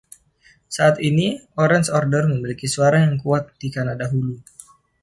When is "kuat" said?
3.23-3.43